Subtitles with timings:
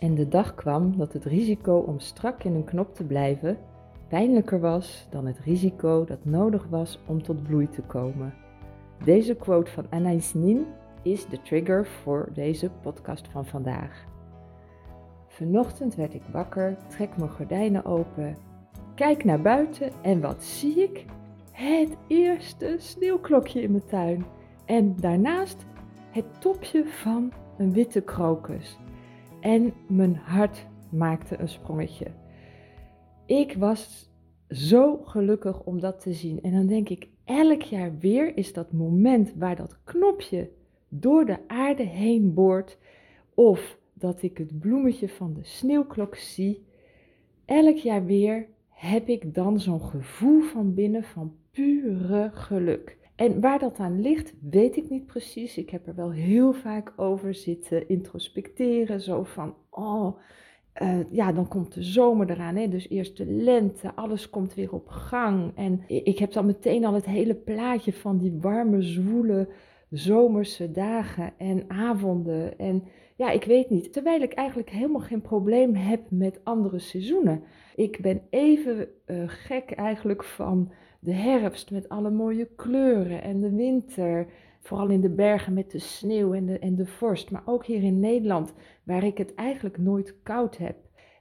[0.00, 3.58] En de dag kwam dat het risico om strak in een knop te blijven
[4.08, 8.34] pijnlijker was dan het risico dat nodig was om tot bloei te komen.
[9.04, 10.66] Deze quote van Anais Nin
[11.02, 14.04] is de trigger voor deze podcast van vandaag.
[15.26, 18.36] Vanochtend werd ik wakker, trek mijn gordijnen open,
[18.94, 21.04] kijk naar buiten en wat zie ik?
[21.52, 24.24] Het eerste sneeuwklokje in mijn tuin.
[24.64, 25.66] En daarnaast
[26.10, 28.78] het topje van een witte krokus.
[29.40, 32.06] En mijn hart maakte een sprongetje.
[33.26, 34.10] Ik was
[34.48, 36.42] zo gelukkig om dat te zien.
[36.42, 40.50] En dan denk ik, elk jaar weer is dat moment waar dat knopje
[40.88, 42.78] door de aarde heen boort.
[43.34, 46.64] Of dat ik het bloemetje van de sneeuwklok zie.
[47.44, 52.98] Elk jaar weer heb ik dan zo'n gevoel van binnen van pure geluk.
[53.20, 55.56] En waar dat aan ligt, weet ik niet precies.
[55.56, 59.00] Ik heb er wel heel vaak over zitten introspecteren.
[59.00, 60.18] Zo van, oh,
[60.82, 62.56] uh, ja, dan komt de zomer eraan.
[62.56, 62.68] Hè?
[62.68, 65.52] Dus eerst de lente, alles komt weer op gang.
[65.54, 69.48] En ik heb dan meteen al het hele plaatje van die warme, zwoele
[69.90, 72.58] zomerse dagen en avonden.
[72.58, 72.84] En
[73.16, 73.92] ja, ik weet niet.
[73.92, 77.42] Terwijl ik eigenlijk helemaal geen probleem heb met andere seizoenen.
[77.74, 83.50] Ik ben even uh, gek eigenlijk van de herfst met alle mooie kleuren en de
[83.50, 84.26] winter.
[84.60, 87.30] Vooral in de bergen met de sneeuw en de, en de vorst.
[87.30, 90.76] Maar ook hier in Nederland, waar ik het eigenlijk nooit koud heb.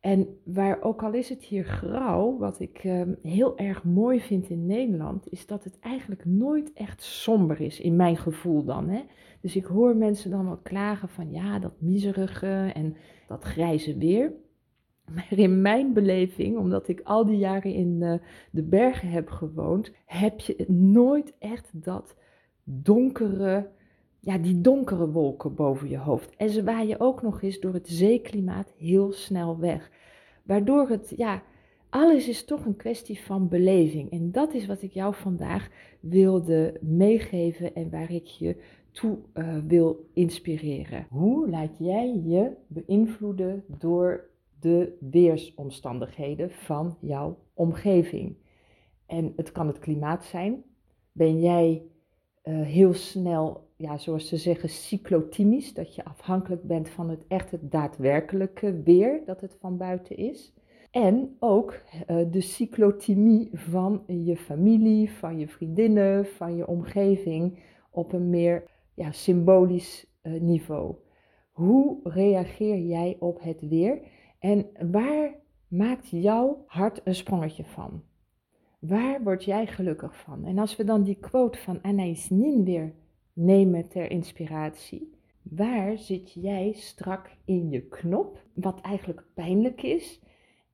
[0.00, 4.48] En waar ook al is het hier grauw, wat ik ehm, heel erg mooi vind
[4.48, 8.88] in Nederland, is dat het eigenlijk nooit echt somber is, in mijn gevoel dan.
[8.88, 9.02] Hè?
[9.40, 14.32] Dus ik hoor mensen dan wel klagen van ja, dat miserige en dat grijze weer.
[15.12, 18.14] Maar in mijn beleving, omdat ik al die jaren in uh,
[18.50, 22.16] de bergen heb gewoond, heb je nooit echt dat
[22.64, 23.70] donkere,
[24.20, 26.36] ja, die donkere wolken boven je hoofd.
[26.36, 29.90] En ze waaien ook nog eens door het zeeklimaat heel snel weg.
[30.42, 31.42] Waardoor het, ja,
[31.88, 34.10] alles is toch een kwestie van beleving.
[34.10, 35.68] En dat is wat ik jou vandaag
[36.00, 38.56] wilde meegeven en waar ik je
[38.90, 41.06] toe uh, wil inspireren.
[41.10, 44.32] Hoe laat jij je beïnvloeden door
[44.64, 48.36] de weersomstandigheden van jouw omgeving?
[49.06, 50.64] En het kan het klimaat zijn.
[51.12, 51.82] Ben jij
[52.44, 57.50] uh, heel snel, ja, zoals ze zeggen, cyclotimisch, dat je afhankelijk bent van het echt
[57.50, 60.52] het daadwerkelijke weer dat het van buiten is.
[60.90, 61.80] En ook
[62.10, 67.58] uh, de cyclotimie van je familie, van je vriendinnen, van je omgeving
[67.90, 68.64] op een meer
[68.94, 70.94] ja, symbolisch uh, niveau.
[71.54, 73.98] Hoe reageer jij op het weer
[74.44, 75.34] en waar
[75.68, 78.02] maakt jouw hart een sprongetje van?
[78.78, 80.44] Waar word jij gelukkig van?
[80.44, 82.94] En als we dan die quote van Anais Nin weer
[83.32, 85.10] nemen ter inspiratie.
[85.42, 88.42] Waar zit jij strak in je knop?
[88.54, 90.20] Wat eigenlijk pijnlijk is.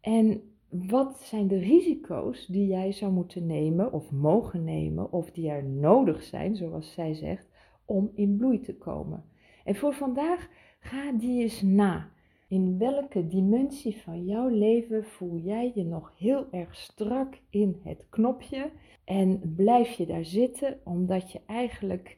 [0.00, 5.50] En wat zijn de risico's die jij zou moeten nemen of mogen nemen of die
[5.50, 7.48] er nodig zijn, zoals zij zegt,
[7.84, 9.24] om in bloei te komen?
[9.64, 10.48] En voor vandaag
[10.80, 12.12] ga die eens na.
[12.48, 18.06] In welke dimensie van jouw leven voel jij je nog heel erg strak in het
[18.10, 18.70] knopje
[19.04, 22.16] en blijf je daar zitten omdat je eigenlijk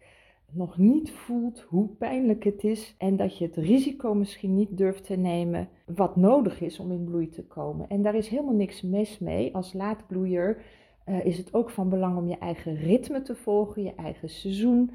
[0.52, 5.04] nog niet voelt hoe pijnlijk het is en dat je het risico misschien niet durft
[5.04, 7.88] te nemen wat nodig is om in bloei te komen.
[7.88, 9.54] En daar is helemaal niks mis mee.
[9.54, 10.62] Als laatbloeier
[11.06, 14.90] uh, is het ook van belang om je eigen ritme te volgen, je eigen seizoen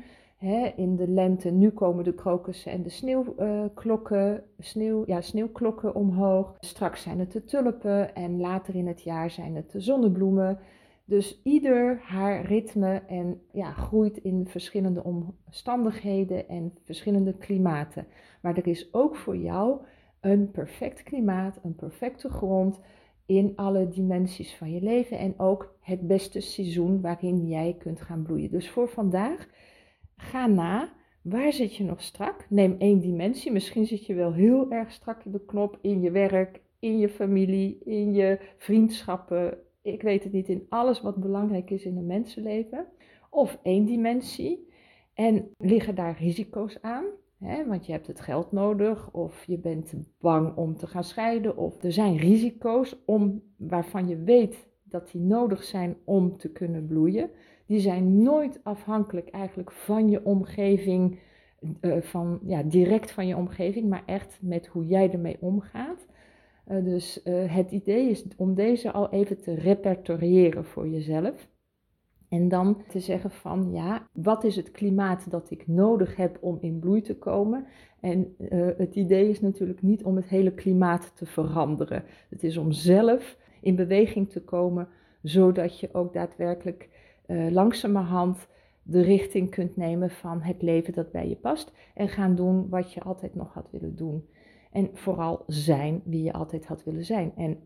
[0.75, 6.55] in de lente, nu komen de krokussen en de sneeuwklokken, sneeuw, ja, sneeuwklokken omhoog.
[6.59, 10.59] Straks zijn het de tulpen en later in het jaar zijn het de zonnebloemen.
[11.05, 18.07] Dus ieder haar ritme en ja, groeit in verschillende omstandigheden en verschillende klimaten.
[18.41, 19.81] Maar er is ook voor jou
[20.19, 22.79] een perfect klimaat, een perfecte grond
[23.25, 28.23] in alle dimensies van je leven en ook het beste seizoen waarin jij kunt gaan
[28.23, 28.51] bloeien.
[28.51, 29.47] Dus voor vandaag
[30.21, 30.89] Ga na,
[31.21, 32.45] waar zit je nog strak?
[32.49, 33.51] Neem één dimensie.
[33.51, 37.09] Misschien zit je wel heel erg strak in de knop in je werk, in je
[37.09, 39.57] familie, in je vriendschappen.
[39.81, 42.85] Ik weet het niet, in alles wat belangrijk is in een mensenleven.
[43.29, 44.69] Of één dimensie.
[45.13, 47.05] En liggen daar risico's aan?
[47.67, 51.83] Want je hebt het geld nodig, of je bent bang om te gaan scheiden, of
[51.83, 57.29] er zijn risico's om, waarvan je weet dat die nodig zijn om te kunnen bloeien
[57.71, 61.19] die zijn nooit afhankelijk eigenlijk van je omgeving,
[61.81, 66.07] uh, van, ja, direct van je omgeving, maar echt met hoe jij ermee omgaat.
[66.67, 71.49] Uh, dus uh, het idee is om deze al even te repertoriëren voor jezelf.
[72.29, 76.57] En dan te zeggen van ja, wat is het klimaat dat ik nodig heb om
[76.61, 77.65] in bloei te komen?
[77.99, 78.35] En
[78.77, 82.03] het idee is natuurlijk niet om het hele klimaat te veranderen.
[82.29, 84.87] Het is om zelf in beweging te komen,
[85.21, 86.89] zodat je ook daadwerkelijk
[87.27, 88.47] uh, langzamerhand
[88.83, 91.71] de richting kunt nemen van het leven dat bij je past.
[91.93, 94.29] En gaan doen wat je altijd nog had willen doen.
[94.71, 97.31] En vooral zijn wie je altijd had willen zijn.
[97.35, 97.57] En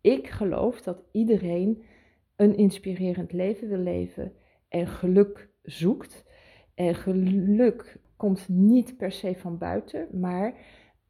[0.00, 1.82] ik geloof dat iedereen
[2.36, 4.32] een inspirerend leven wil leven
[4.68, 6.24] en geluk zoekt.
[6.74, 10.54] En geluk komt niet per se van buiten, maar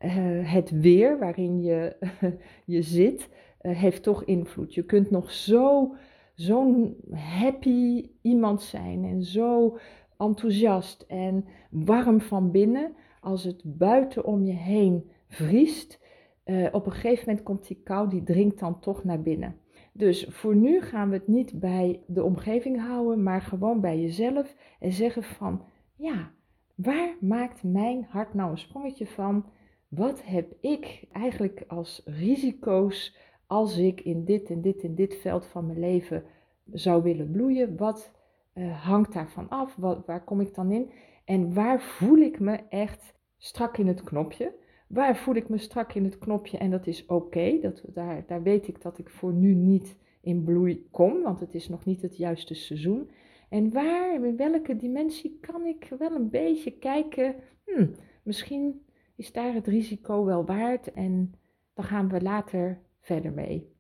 [0.01, 1.97] uh, het weer waarin je,
[2.75, 3.29] je zit,
[3.73, 4.75] heeft toch invloed.
[4.75, 5.95] Je kunt nog zo,
[6.35, 9.79] zo'n happy iemand zijn en zo
[10.19, 16.03] enthousiast en warm van binnen, als het buiten om je heen vriest.
[16.45, 19.57] Uh, op een gegeven moment komt die kou, die dringt dan toch naar binnen.
[19.93, 24.57] Dus voor nu gaan we het niet bij de omgeving houden, maar gewoon bij jezelf
[24.81, 25.63] en zeggen van,
[25.97, 26.31] ja,
[26.75, 29.47] waar maakt mijn hart nou een sprongetje van?
[29.89, 33.17] Wat heb ik eigenlijk als risico's
[33.47, 36.25] als ik in dit en dit en dit veld van mijn leven
[36.73, 37.77] zou willen bloeien?
[37.77, 38.13] Wat
[38.55, 39.77] uh, hangt daarvan af?
[40.07, 40.91] Waar kom ik dan in?
[41.25, 44.55] En waar voel ik me echt strak in het knopje?
[44.89, 47.59] Waar voel ik me strak in het knopje en dat is oké.
[47.61, 51.55] dat daar, daar weet ik dat ik voor nu niet in bloei kom, want het
[51.55, 53.11] is nog niet het juiste seizoen.
[53.49, 58.85] En waar, in welke dimensie kan ik wel een beetje kijken, hmm, misschien
[59.17, 61.35] is daar het risico wel waard en
[61.75, 63.73] dan gaan we later verder mee.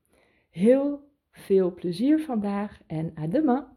[0.50, 3.73] Heel veel plezier vandaag en à demain!